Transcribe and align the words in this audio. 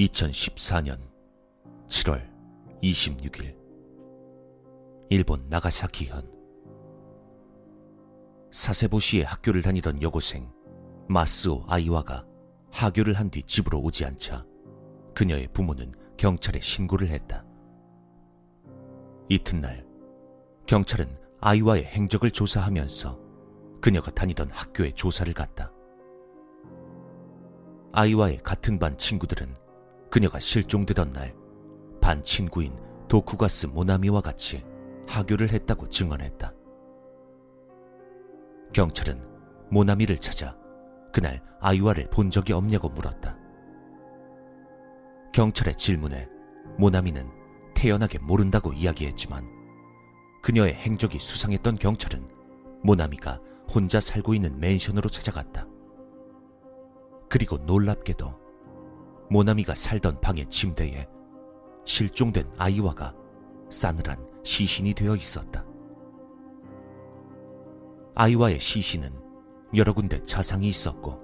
2014년 0.00 0.98
7월 1.88 2.26
26일 2.82 3.54
일본 5.10 5.46
나가사키현 5.48 6.30
사세보시에 8.50 9.24
학교를 9.24 9.62
다니던 9.62 10.00
여고생 10.00 10.50
마스오 11.08 11.64
아이와가 11.66 12.24
하교를 12.72 13.14
한 13.14 13.30
뒤 13.30 13.42
집으로 13.42 13.80
오지 13.80 14.04
않자 14.06 14.46
그녀의 15.14 15.48
부모는 15.52 15.92
경찰에 16.16 16.60
신고를 16.60 17.08
했다. 17.08 17.44
이튿날 19.28 19.84
경찰은 20.66 21.18
아이와의 21.40 21.84
행적을 21.84 22.30
조사하면서 22.30 23.18
그녀가 23.80 24.10
다니던 24.12 24.50
학교에 24.50 24.92
조사를 24.92 25.32
갔다. 25.34 25.72
아이와의 27.92 28.38
같은 28.42 28.78
반 28.78 28.96
친구들은 28.96 29.54
그녀가 30.10 30.38
실종되던 30.38 31.10
날 31.10 31.40
반 32.00 32.22
친구인 32.24 32.76
도쿠가스 33.08 33.68
모나미와 33.68 34.20
같이 34.20 34.64
하교를 35.08 35.50
했다고 35.50 35.88
증언했다. 35.88 36.52
경찰은 38.72 39.22
모나미를 39.70 40.18
찾아 40.18 40.56
그날 41.12 41.42
아이와를 41.60 42.08
본 42.10 42.30
적이 42.30 42.54
없냐고 42.54 42.88
물었다. 42.88 43.38
경찰의 45.32 45.76
질문에 45.76 46.28
모나미는 46.78 47.30
태연하게 47.74 48.18
모른다고 48.18 48.72
이야기했지만 48.72 49.46
그녀의 50.42 50.74
행적이 50.74 51.20
수상했던 51.20 51.76
경찰은 51.76 52.26
모나미가 52.82 53.40
혼자 53.72 54.00
살고 54.00 54.34
있는 54.34 54.58
맨션으로 54.58 55.08
찾아갔다. 55.10 55.66
그리고 57.28 57.58
놀랍게도 57.58 58.39
모나미가 59.30 59.74
살던 59.76 60.20
방의 60.20 60.44
침대에 60.46 61.08
실종된 61.84 62.50
아이와가 62.58 63.14
싸늘한 63.70 64.18
시신이 64.44 64.92
되어 64.94 65.14
있었다. 65.14 65.64
아이와의 68.16 68.58
시신은 68.58 69.12
여러 69.76 69.92
군데 69.92 70.20
자상이 70.24 70.66
있었고 70.66 71.20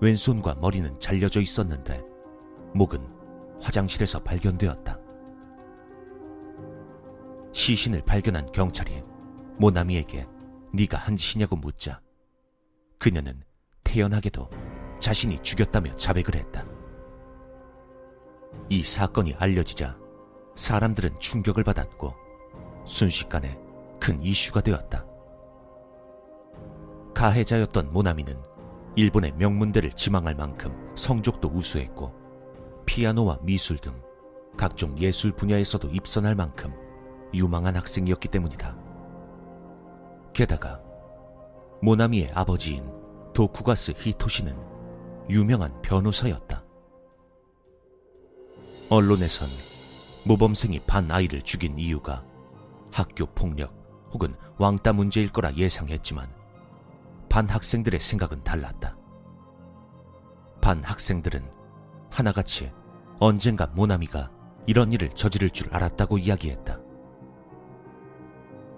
왼손과 0.00 0.56
머리는 0.56 0.98
잘려져 0.98 1.40
있었는데 1.40 2.02
목은 2.74 3.06
화장실에서 3.60 4.18
발견되었다. 4.24 4.98
시신을 7.52 8.02
발견한 8.04 8.50
경찰이 8.50 9.04
모나미에게 9.58 10.26
네가 10.74 10.96
한 10.98 11.16
짓이냐고 11.16 11.54
묻자 11.54 12.00
그녀는 12.98 13.44
태연하게도 13.84 14.50
자신이 14.98 15.40
죽였다며 15.42 15.94
자백을 15.94 16.34
했다. 16.34 16.71
이 18.72 18.82
사건이 18.82 19.34
알려지자 19.34 19.98
사람들은 20.56 21.20
충격을 21.20 21.62
받았고 21.62 22.14
순식간에 22.86 23.58
큰 24.00 24.18
이슈가 24.22 24.62
되었다. 24.62 25.04
가해자였던 27.14 27.92
모나미는 27.92 28.40
일본의 28.96 29.32
명문대를 29.32 29.92
지망할 29.92 30.34
만큼 30.34 30.74
성적도 30.94 31.48
우수했고 31.48 32.14
피아노와 32.86 33.40
미술 33.42 33.76
등 33.76 33.92
각종 34.56 34.98
예술 34.98 35.32
분야에서도 35.32 35.90
입선할 35.90 36.34
만큼 36.34 36.72
유망한 37.34 37.76
학생이었기 37.76 38.28
때문이다. 38.28 38.74
게다가 40.32 40.80
모나미의 41.82 42.30
아버지인 42.32 42.90
도쿠가스 43.34 43.92
히토시는 43.98 44.56
유명한 45.28 45.78
변호사였다. 45.82 46.71
언론에선 48.92 49.48
모범생이 50.24 50.80
반 50.80 51.10
아이를 51.10 51.40
죽인 51.40 51.78
이유가 51.78 52.22
학교 52.92 53.24
폭력 53.24 53.74
혹은 54.12 54.36
왕따 54.58 54.92
문제일 54.92 55.30
거라 55.32 55.54
예상했지만 55.54 56.30
반 57.30 57.48
학생들의 57.48 57.98
생각은 57.98 58.44
달랐다. 58.44 58.98
반 60.60 60.84
학생들은 60.84 61.50
하나같이 62.10 62.70
언젠가 63.18 63.66
모나미가 63.68 64.30
이런 64.66 64.92
일을 64.92 65.08
저지를 65.14 65.48
줄 65.48 65.74
알았다고 65.74 66.18
이야기했다. 66.18 66.78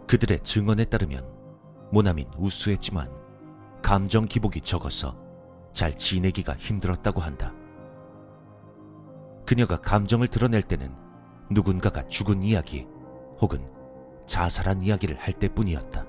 그들의 0.07 0.45
증언에 0.45 0.85
따르면 0.85 1.29
모나민 1.91 2.29
우수했지만 2.39 3.11
감정 3.83 4.27
기복이 4.27 4.61
적어서 4.61 5.19
잘 5.73 5.99
지내기가 5.99 6.55
힘들었다고 6.55 7.21
한다. 7.21 7.53
그녀가 9.47 9.77
감정을 9.77 10.29
드러낼 10.29 10.63
때는 10.63 10.95
누군가가 11.51 12.07
죽은 12.09 12.43
이야기 12.43 12.87
혹은 13.41 13.67
자살한 14.27 14.83
이야기를 14.83 15.19
할 15.19 15.35
때뿐이었다. 15.35 16.07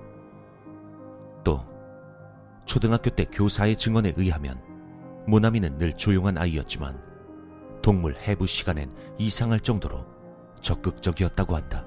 또 1.43 1.65
초등학교 2.65 3.09
때 3.09 3.25
교사의 3.25 3.75
증언에 3.75 4.13
의하면 4.15 4.61
모나미는 5.27 5.77
늘 5.77 5.93
조용한 5.93 6.37
아이였지만 6.37 7.01
동물 7.81 8.15
해부 8.15 8.47
시간엔 8.47 8.93
이상할 9.17 9.59
정도로 9.59 10.05
적극적이었다고 10.61 11.55
한다. 11.55 11.85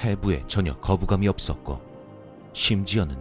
해부에 0.00 0.44
전혀 0.48 0.76
거부감이 0.78 1.28
없었고 1.28 1.80
심지어는 2.52 3.16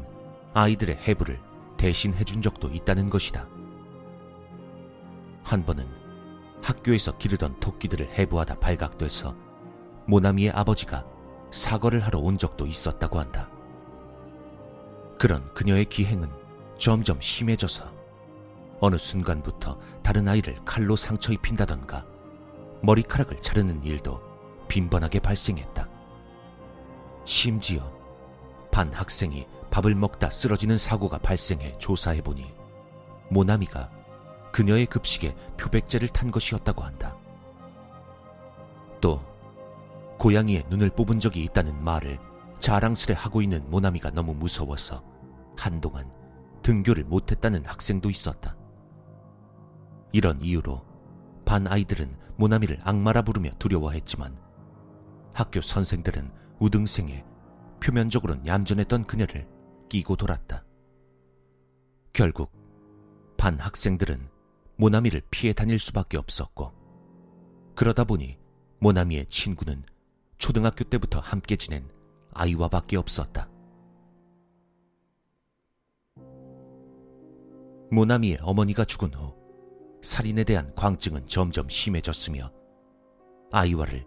아이들의 0.54 0.98
해부를 1.08 1.40
대신 1.78 2.14
해 2.14 2.24
준 2.24 2.42
적도 2.42 2.70
있다는 2.70 3.10
것이다. 3.10 3.48
한 5.44 5.66
번은 5.66 6.03
학교에서 6.64 7.18
기르던 7.18 7.60
토끼들을 7.60 8.12
해부하다 8.12 8.60
발각돼서 8.60 9.36
모나미의 10.06 10.52
아버지가 10.52 11.06
사과를 11.52 12.00
하러 12.00 12.20
온 12.20 12.38
적도 12.38 12.66
있었다고 12.66 13.20
한다. 13.20 13.50
그런 15.20 15.54
그녀의 15.54 15.86
기행은 15.86 16.30
점점 16.78 17.22
심해져서 17.22 17.92
어느 18.80 18.98
순간부터 18.98 19.80
다른 20.02 20.28
아이를 20.28 20.58
칼로 20.66 20.96
상처 20.96 21.32
입힌다던가 21.32 22.06
머리카락을 22.82 23.40
자르는 23.40 23.84
일도 23.84 24.22
빈번하게 24.68 25.20
발생했다. 25.20 25.88
심지어 27.26 27.94
반 28.72 28.92
학생이 28.92 29.48
밥을 29.70 29.96
먹다 29.96 30.30
쓰러지는 30.30 30.78
사고가 30.78 31.20
발생해 31.20 31.78
조사해보니 31.78 32.54
모나미가 33.30 33.90
그녀의 34.54 34.86
급식에 34.86 35.36
표백제를 35.58 36.08
탄 36.10 36.30
것이었다고 36.30 36.84
한다. 36.84 37.18
또 39.02 39.20
고양이의 40.20 40.66
눈을 40.70 40.92
뽑은 40.92 41.20
적이 41.20 41.44
있다는 41.46 41.84
말을 41.84 42.20
자랑스레 42.60 43.16
하고 43.16 43.42
있는 43.42 43.68
모나미가 43.70 44.12
너무 44.12 44.36
무서워서 44.36 45.04
한동안 45.58 46.10
등교를 46.62 47.04
못했다는 47.04 47.66
학생도 47.66 48.12
있었다. 48.12 48.56
이런 50.12 50.40
이유로 50.40 50.86
반 51.46 51.68
아이들은 51.68 52.16
모나미를 52.38 52.80
악마라 52.84 53.24
부르며 53.24 53.50
두려워했지만 53.58 54.38
학교 55.34 55.62
선생들은 55.62 56.32
우등생에 56.60 57.26
표면적으로는 57.84 58.46
얌전했던 58.46 59.06
그녀를 59.08 59.48
끼고 59.90 60.16
돌았다. 60.16 60.64
결국 62.14 62.52
반 63.36 63.60
학생들은 63.60 64.33
모나미를 64.76 65.22
피해 65.30 65.54
다닐 65.54 65.80
수밖에 65.80 66.18
없었고 66.18 66.72
그러다 67.76 68.04
보니 68.04 68.38
모나미의 68.80 69.28
친구는 69.28 69.84
초등학교 70.38 70.84
때부터 70.84 71.20
함께 71.20 71.56
지낸 71.56 71.88
아이와밖에 72.34 72.98
없었다. 72.98 73.50
모나미의 77.92 78.40
어머니가 78.42 78.86
죽은 78.86 79.14
후 79.14 79.36
살인에 80.02 80.44
대한 80.44 80.74
광증은 80.76 81.28
점점 81.28 81.70
심해졌으며 81.70 82.52
아이와를 83.52 84.06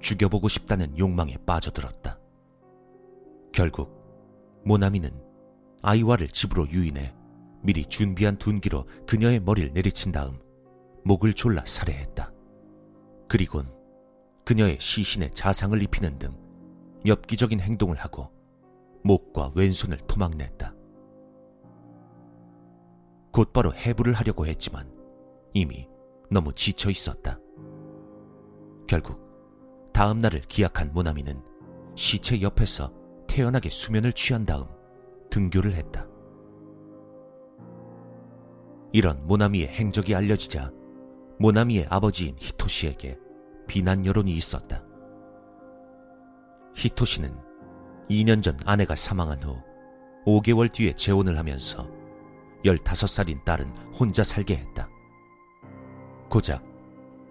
죽여보고 0.00 0.48
싶다는 0.48 0.98
욕망에 0.98 1.36
빠져들었다. 1.46 2.18
결국 3.52 3.96
모나미는 4.64 5.10
아이와를 5.82 6.28
집으로 6.28 6.68
유인해 6.68 7.14
미리 7.62 7.84
준비한 7.84 8.36
둔기로 8.38 8.86
그녀의 9.06 9.40
머리를 9.40 9.72
내리친 9.72 10.12
다음 10.12 10.38
목을 11.04 11.34
졸라 11.34 11.62
살해했다. 11.66 12.32
그리곤 13.28 13.70
그녀의 14.44 14.78
시신에 14.80 15.30
자상을 15.30 15.80
입히는 15.82 16.18
등 16.18 16.36
엽기적인 17.06 17.60
행동을 17.60 17.96
하고 17.96 18.30
목과 19.04 19.52
왼손을 19.54 19.98
토막냈다. 20.08 20.74
곧바로 23.30 23.74
해부를 23.74 24.14
하려고 24.14 24.46
했지만 24.46 24.90
이미 25.52 25.88
너무 26.30 26.52
지쳐 26.54 26.90
있었다. 26.90 27.38
결국 28.86 29.20
다음 29.92 30.18
날을 30.18 30.40
기약한 30.48 30.92
모나미는 30.92 31.42
시체 31.94 32.40
옆에서 32.40 32.92
태연하게 33.28 33.70
수면을 33.70 34.12
취한 34.12 34.46
다음 34.46 34.66
등교를 35.30 35.74
했다. 35.74 36.07
이런 38.98 39.24
모나미의 39.28 39.68
행적이 39.68 40.16
알려지자 40.16 40.72
모나미의 41.38 41.86
아버지인 41.88 42.34
히토시에게 42.36 43.16
비난 43.68 44.04
여론이 44.04 44.32
있었다. 44.32 44.82
히토시는 46.74 47.32
2년 48.10 48.42
전 48.42 48.58
아내가 48.64 48.96
사망한 48.96 49.40
후 49.44 49.56
5개월 50.26 50.72
뒤에 50.72 50.94
재혼을 50.94 51.38
하면서 51.38 51.88
15살인 52.64 53.44
딸은 53.44 53.72
혼자 53.94 54.24
살게 54.24 54.56
했다. 54.56 54.88
고작 56.28 56.64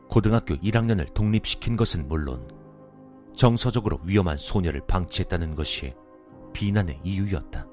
고등학교 0.07 0.55
1학년을 0.55 1.13
독립시킨 1.13 1.75
것은 1.75 2.07
물론 2.07 2.47
정서적으로 3.35 3.99
위험한 4.05 4.37
소녀를 4.37 4.87
방치했다는 4.87 5.55
것이 5.55 5.93
비난의 6.53 7.01
이유였다. 7.03 7.67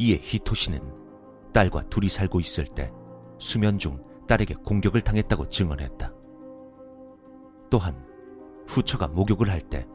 이에 0.00 0.18
히토시는 0.20 1.09
딸과 1.52 1.84
둘이 1.84 2.08
살고 2.08 2.40
있을 2.40 2.66
때 2.66 2.92
수면 3.38 3.78
중 3.78 4.02
딸에게 4.28 4.54
공격을 4.54 5.00
당했다고 5.00 5.48
증언했다. 5.48 6.12
또한 7.70 8.06
후처가 8.66 9.08
목욕을 9.08 9.50
할 9.50 9.60
때 9.68 9.86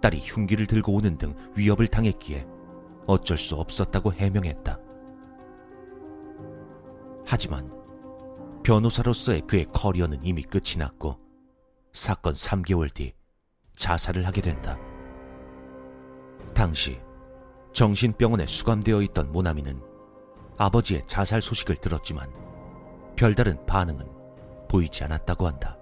딸이 0.00 0.20
흉기를 0.22 0.66
들고 0.66 0.92
오는 0.92 1.16
등 1.16 1.34
위협을 1.56 1.88
당했기에 1.88 2.46
어쩔 3.06 3.38
수 3.38 3.54
없었다고 3.56 4.12
해명했다. 4.12 4.78
하지만 7.26 7.72
변호사로서의 8.62 9.42
그의 9.42 9.66
커리어는 9.72 10.20
이미 10.22 10.42
끝이 10.42 10.76
났고 10.78 11.18
사건 11.92 12.34
3개월 12.34 12.92
뒤 12.92 13.14
자살을 13.76 14.26
하게 14.26 14.42
된다. 14.42 14.78
당시 16.54 17.00
정신병원에 17.72 18.46
수감되어 18.46 19.00
있던 19.02 19.32
모나미는 19.32 19.80
아버지의 20.56 21.02
자살 21.06 21.42
소식을 21.42 21.76
들었지만 21.76 22.32
별다른 23.16 23.64
반응은 23.66 24.06
보이지 24.68 25.04
않았다고 25.04 25.46
한다. 25.46 25.78